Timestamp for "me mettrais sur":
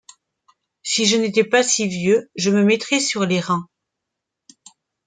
2.49-3.23